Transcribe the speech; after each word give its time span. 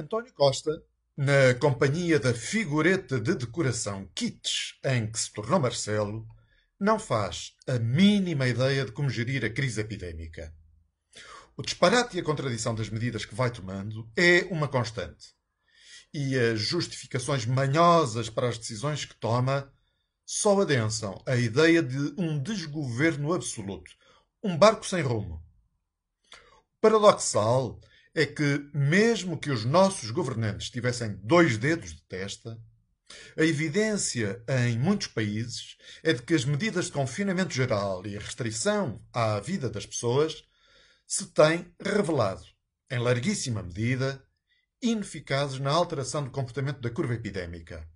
António 0.00 0.32
Costa, 0.32 0.70
na 1.16 1.54
companhia 1.60 2.20
da 2.20 2.32
figureta 2.32 3.18
de 3.18 3.34
decoração 3.34 4.08
Kitsch 4.14 4.78
em 4.84 5.10
que 5.10 5.18
se 5.18 5.32
tornou 5.32 5.58
Marcelo, 5.58 6.24
não 6.78 7.00
faz 7.00 7.56
a 7.66 7.80
mínima 7.80 8.46
ideia 8.46 8.84
de 8.84 8.92
como 8.92 9.10
gerir 9.10 9.44
a 9.44 9.50
crise 9.50 9.80
epidémica. 9.80 10.54
O 11.56 11.62
disparate 11.62 12.16
e 12.16 12.20
a 12.20 12.22
contradição 12.22 12.76
das 12.76 12.88
medidas 12.88 13.24
que 13.24 13.34
vai 13.34 13.50
tomando 13.50 14.08
é 14.16 14.44
uma 14.52 14.68
constante. 14.68 15.34
E 16.14 16.38
as 16.38 16.60
justificações 16.60 17.44
manhosas 17.44 18.30
para 18.30 18.48
as 18.48 18.56
decisões 18.56 19.04
que 19.04 19.16
toma 19.16 19.72
só 20.24 20.60
adensam 20.60 21.20
a 21.26 21.34
ideia 21.34 21.82
de 21.82 22.14
um 22.16 22.40
desgoverno 22.40 23.32
absoluto, 23.32 23.90
um 24.44 24.56
barco 24.56 24.86
sem 24.86 25.02
rumo. 25.02 25.42
Paradoxal 26.80 27.80
é 28.18 28.26
que, 28.26 28.68
mesmo 28.74 29.38
que 29.38 29.48
os 29.48 29.64
nossos 29.64 30.10
governantes 30.10 30.70
tivessem 30.70 31.14
dois 31.22 31.56
dedos 31.56 31.94
de 31.94 32.02
testa, 32.02 32.60
a 33.36 33.44
evidência 33.44 34.42
em 34.66 34.76
muitos 34.76 35.06
países 35.06 35.76
é 36.02 36.12
de 36.12 36.22
que 36.22 36.34
as 36.34 36.44
medidas 36.44 36.86
de 36.86 36.92
confinamento 36.92 37.54
geral 37.54 38.04
e 38.04 38.16
a 38.16 38.20
restrição 38.20 39.00
à 39.12 39.38
vida 39.38 39.70
das 39.70 39.86
pessoas 39.86 40.44
se 41.06 41.26
têm 41.26 41.72
revelado, 41.80 42.44
em 42.90 42.98
larguíssima 42.98 43.62
medida, 43.62 44.20
ineficazes 44.82 45.60
na 45.60 45.70
alteração 45.70 46.24
do 46.24 46.32
comportamento 46.32 46.80
da 46.80 46.90
curva 46.90 47.14
epidémica. 47.14 47.88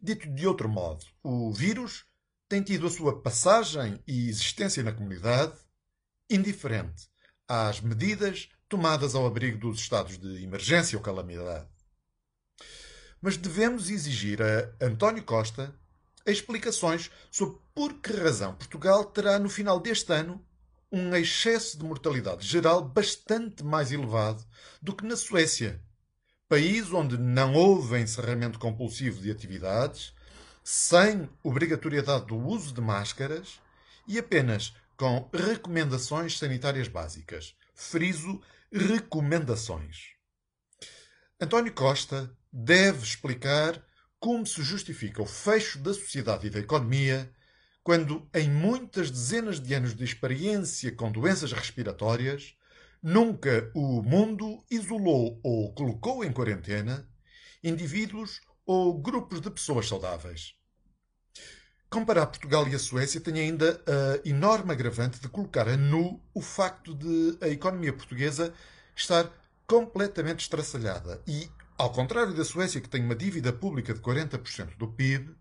Dito 0.00 0.32
de 0.32 0.46
outro 0.46 0.68
modo, 0.68 1.04
o 1.24 1.52
vírus 1.52 2.04
tem 2.48 2.62
tido 2.62 2.86
a 2.86 2.90
sua 2.90 3.20
passagem 3.20 4.00
e 4.06 4.28
existência 4.28 4.84
na 4.84 4.92
comunidade 4.92 5.58
indiferente 6.30 7.08
às 7.48 7.80
medidas 7.80 8.48
tomadas 8.68 9.14
ao 9.14 9.26
abrigo 9.26 9.58
dos 9.58 9.80
estados 9.80 10.18
de 10.18 10.42
emergência 10.42 10.96
ou 10.96 11.02
calamidade. 11.02 11.68
Mas 13.20 13.36
devemos 13.36 13.90
exigir 13.90 14.40
a 14.42 14.84
António 14.84 15.22
Costa 15.24 15.74
explicações 16.26 17.10
sobre 17.30 17.58
por 17.74 17.94
que 18.00 18.12
razão 18.12 18.54
Portugal 18.54 19.04
terá 19.04 19.38
no 19.38 19.48
final 19.48 19.78
deste 19.78 20.12
ano 20.12 20.44
um 20.90 21.14
excesso 21.14 21.76
de 21.76 21.84
mortalidade 21.84 22.46
geral 22.46 22.82
bastante 22.82 23.64
mais 23.64 23.90
elevado 23.90 24.44
do 24.80 24.94
que 24.94 25.04
na 25.04 25.16
Suécia, 25.16 25.82
país 26.48 26.92
onde 26.92 27.18
não 27.18 27.54
houve 27.54 27.98
encerramento 27.98 28.58
compulsivo 28.58 29.20
de 29.20 29.30
atividades, 29.30 30.14
sem 30.62 31.28
obrigatoriedade 31.42 32.26
do 32.26 32.36
uso 32.36 32.72
de 32.72 32.80
máscaras 32.80 33.60
e 34.06 34.18
apenas 34.18 34.74
com 34.96 35.28
recomendações 35.32 36.38
sanitárias 36.38 36.88
básicas. 36.88 37.56
Friso 37.74 38.40
recomendações. 38.72 40.14
António 41.40 41.72
Costa 41.72 42.34
deve 42.52 43.02
explicar 43.02 43.84
como 44.18 44.46
se 44.46 44.62
justifica 44.62 45.20
o 45.20 45.26
fecho 45.26 45.78
da 45.80 45.92
sociedade 45.92 46.46
e 46.46 46.50
da 46.50 46.60
economia 46.60 47.30
quando, 47.82 48.26
em 48.32 48.48
muitas 48.48 49.10
dezenas 49.10 49.60
de 49.60 49.74
anos 49.74 49.94
de 49.94 50.02
experiência 50.04 50.90
com 50.92 51.12
doenças 51.12 51.52
respiratórias, 51.52 52.56
nunca 53.02 53.70
o 53.74 54.02
mundo 54.02 54.64
isolou 54.70 55.38
ou 55.42 55.74
colocou 55.74 56.24
em 56.24 56.32
quarentena 56.32 57.06
indivíduos 57.62 58.40
ou 58.64 58.98
grupos 58.98 59.40
de 59.40 59.50
pessoas 59.50 59.86
saudáveis. 59.86 60.54
Comparar 61.94 62.26
Portugal 62.26 62.66
e 62.66 62.74
a 62.74 62.78
Suécia 62.80 63.20
tem 63.20 63.38
ainda 63.38 63.80
a 63.86 64.28
enorme 64.28 64.72
agravante 64.72 65.20
de 65.20 65.28
colocar 65.28 65.68
a 65.68 65.76
nu 65.76 66.20
o 66.34 66.42
facto 66.42 66.92
de 66.92 67.38
a 67.40 67.48
economia 67.48 67.92
portuguesa 67.92 68.52
estar 68.96 69.30
completamente 69.64 70.40
estraçalhada. 70.40 71.22
E, 71.24 71.48
ao 71.78 71.92
contrário 71.92 72.34
da 72.34 72.44
Suécia, 72.44 72.80
que 72.80 72.88
tem 72.88 73.00
uma 73.00 73.14
dívida 73.14 73.52
pública 73.52 73.94
de 73.94 74.00
40% 74.00 74.76
do 74.76 74.88
PIB, 74.88 75.36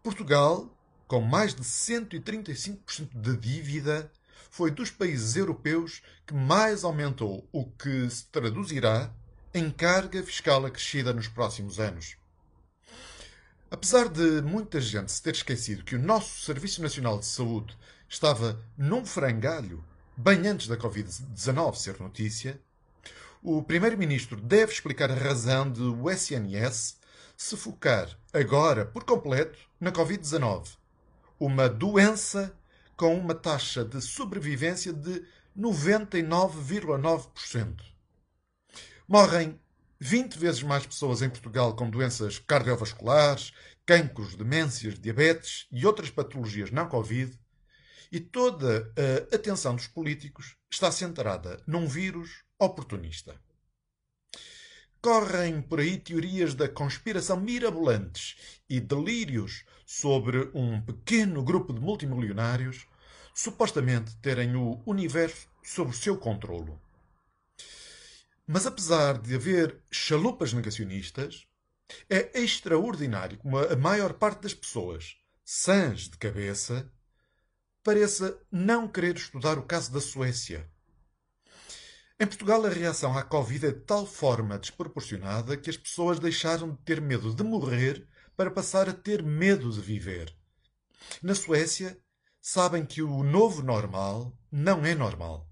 Portugal, 0.00 0.72
com 1.08 1.20
mais 1.20 1.56
de 1.56 1.62
135% 1.62 3.08
de 3.12 3.36
dívida, 3.36 4.12
foi 4.48 4.70
dos 4.70 4.92
países 4.92 5.34
europeus 5.34 6.02
que 6.24 6.32
mais 6.32 6.84
aumentou, 6.84 7.48
o 7.50 7.64
que 7.64 8.08
se 8.08 8.26
traduzirá 8.26 9.12
em 9.52 9.68
carga 9.68 10.22
fiscal 10.22 10.64
acrescida 10.64 11.12
nos 11.12 11.26
próximos 11.26 11.80
anos. 11.80 12.19
Apesar 13.72 14.08
de 14.08 14.42
muita 14.42 14.80
gente 14.80 15.12
se 15.12 15.22
ter 15.22 15.32
esquecido 15.32 15.84
que 15.84 15.94
o 15.94 16.02
nosso 16.02 16.44
Serviço 16.44 16.82
Nacional 16.82 17.20
de 17.20 17.26
Saúde 17.26 17.78
estava 18.08 18.60
num 18.76 19.06
frangalho 19.06 19.84
bem 20.16 20.44
antes 20.48 20.66
da 20.66 20.76
Covid-19 20.76 21.76
ser 21.76 22.00
notícia, 22.00 22.60
o 23.40 23.62
Primeiro-Ministro 23.62 24.40
deve 24.40 24.72
explicar 24.72 25.08
a 25.08 25.14
razão 25.14 25.70
de 25.70 25.82
o 25.82 26.10
SNS 26.10 26.98
se 27.36 27.56
focar 27.56 28.08
agora 28.32 28.84
por 28.84 29.04
completo 29.04 29.56
na 29.78 29.92
Covid-19, 29.92 30.76
uma 31.38 31.68
doença 31.68 32.52
com 32.96 33.16
uma 33.16 33.36
taxa 33.36 33.84
de 33.84 34.02
sobrevivência 34.02 34.92
de 34.92 35.24
99,9%. 35.56 37.76
Morrem 39.06 39.60
20 40.02 40.38
vezes 40.38 40.62
mais 40.62 40.86
pessoas 40.86 41.20
em 41.20 41.28
Portugal 41.28 41.76
com 41.76 41.90
doenças 41.90 42.38
cardiovasculares, 42.38 43.52
cancros, 43.84 44.34
demências, 44.34 44.98
diabetes 44.98 45.66
e 45.70 45.84
outras 45.84 46.08
patologias 46.08 46.70
não 46.70 46.88
Covid, 46.88 47.38
e 48.10 48.18
toda 48.18 48.92
a 48.96 49.34
atenção 49.34 49.76
dos 49.76 49.86
políticos 49.86 50.56
está 50.70 50.90
centrada 50.90 51.62
num 51.66 51.86
vírus 51.86 52.42
oportunista. 52.58 53.38
Correm 55.02 55.60
por 55.60 55.80
aí 55.80 55.98
teorias 55.98 56.54
da 56.54 56.68
conspiração 56.68 57.38
mirabolantes 57.38 58.60
e 58.68 58.80
delírios 58.80 59.64
sobre 59.84 60.50
um 60.54 60.80
pequeno 60.80 61.42
grupo 61.42 61.72
de 61.72 61.80
multimilionários 61.80 62.86
supostamente 63.34 64.16
terem 64.16 64.56
o 64.56 64.82
universo 64.86 65.46
sob 65.62 65.94
seu 65.94 66.16
controlo. 66.16 66.80
Mas 68.52 68.66
apesar 68.66 69.16
de 69.16 69.36
haver 69.36 69.80
chalupas 69.92 70.52
negacionistas, 70.52 71.46
é 72.08 72.40
extraordinário 72.40 73.38
como 73.38 73.56
a 73.56 73.76
maior 73.76 74.14
parte 74.14 74.42
das 74.42 74.52
pessoas, 74.52 75.14
sãs 75.44 76.08
de 76.08 76.18
cabeça, 76.18 76.92
pareça 77.84 78.36
não 78.50 78.88
querer 78.88 79.14
estudar 79.14 79.56
o 79.56 79.62
caso 79.62 79.92
da 79.92 80.00
Suécia. 80.00 80.68
Em 82.18 82.26
Portugal, 82.26 82.66
a 82.66 82.68
reação 82.68 83.16
à 83.16 83.22
Covid 83.22 83.66
é 83.66 83.70
de 83.70 83.82
tal 83.82 84.04
forma 84.04 84.58
desproporcionada 84.58 85.56
que 85.56 85.70
as 85.70 85.76
pessoas 85.76 86.18
deixaram 86.18 86.72
de 86.72 86.78
ter 86.78 87.00
medo 87.00 87.32
de 87.32 87.44
morrer 87.44 88.04
para 88.36 88.50
passar 88.50 88.88
a 88.88 88.92
ter 88.92 89.22
medo 89.22 89.70
de 89.70 89.80
viver. 89.80 90.36
Na 91.22 91.36
Suécia, 91.36 91.96
sabem 92.40 92.84
que 92.84 93.00
o 93.00 93.22
novo 93.22 93.62
normal 93.62 94.36
não 94.50 94.84
é 94.84 94.92
normal. 94.92 95.49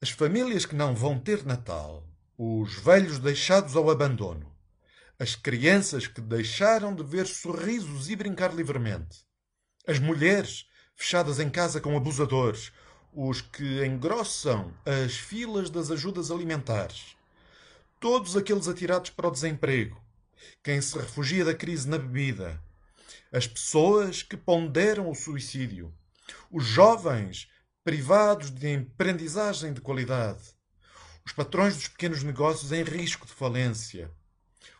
As 0.00 0.10
famílias 0.10 0.64
que 0.64 0.76
não 0.76 0.94
vão 0.94 1.18
ter 1.18 1.44
Natal, 1.44 2.06
os 2.38 2.72
velhos 2.74 3.18
deixados 3.18 3.74
ao 3.74 3.90
abandono, 3.90 4.54
as 5.18 5.34
crianças 5.34 6.06
que 6.06 6.20
deixaram 6.20 6.94
de 6.94 7.02
ver 7.02 7.26
sorrisos 7.26 8.08
e 8.08 8.14
brincar 8.14 8.54
livremente, 8.54 9.24
as 9.88 9.98
mulheres 9.98 10.66
fechadas 10.94 11.40
em 11.40 11.50
casa 11.50 11.80
com 11.80 11.96
abusadores, 11.96 12.70
os 13.12 13.40
que 13.40 13.84
engrossam 13.84 14.72
as 14.86 15.16
filas 15.16 15.68
das 15.68 15.90
ajudas 15.90 16.30
alimentares, 16.30 17.16
todos 17.98 18.36
aqueles 18.36 18.68
atirados 18.68 19.10
para 19.10 19.26
o 19.26 19.32
desemprego, 19.32 20.00
quem 20.62 20.80
se 20.80 20.96
refugia 20.96 21.44
da 21.44 21.54
crise 21.54 21.88
na 21.88 21.98
bebida, 21.98 22.62
as 23.32 23.48
pessoas 23.48 24.22
que 24.22 24.36
ponderam 24.36 25.10
o 25.10 25.14
suicídio, 25.16 25.92
os 26.52 26.64
jovens 26.64 27.48
privados 27.88 28.50
de 28.50 28.74
aprendizagem 28.74 29.72
de 29.72 29.80
qualidade, 29.80 30.42
os 31.24 31.32
patrões 31.32 31.74
dos 31.74 31.88
pequenos 31.88 32.22
negócios 32.22 32.70
em 32.70 32.82
risco 32.82 33.26
de 33.26 33.32
falência, 33.32 34.12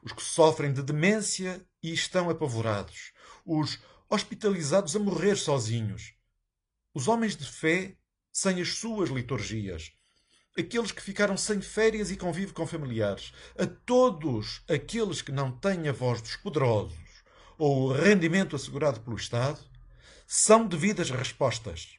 os 0.02 0.12
que 0.12 0.22
sofrem 0.22 0.74
de 0.74 0.82
demência 0.82 1.66
e 1.82 1.90
estão 1.90 2.28
apavorados, 2.28 3.14
os 3.46 3.78
hospitalizados 4.10 4.94
a 4.94 4.98
morrer 4.98 5.36
sozinhos, 5.36 6.12
os 6.92 7.08
homens 7.08 7.34
de 7.34 7.50
fé 7.50 7.96
sem 8.30 8.60
as 8.60 8.74
suas 8.74 9.08
liturgias, 9.08 9.90
aqueles 10.54 10.92
que 10.92 11.00
ficaram 11.00 11.38
sem 11.38 11.62
férias 11.62 12.10
e 12.10 12.16
convívio 12.18 12.52
com 12.52 12.66
familiares, 12.66 13.32
a 13.58 13.64
todos 13.64 14.62
aqueles 14.68 15.22
que 15.22 15.32
não 15.32 15.50
têm 15.50 15.88
a 15.88 15.92
voz 15.92 16.20
dos 16.20 16.36
poderosos 16.36 16.98
ou 17.56 17.84
o 17.84 17.92
rendimento 17.94 18.54
assegurado 18.54 19.00
pelo 19.00 19.16
Estado, 19.16 19.60
são 20.26 20.66
devidas 20.66 21.08
respostas. 21.08 21.97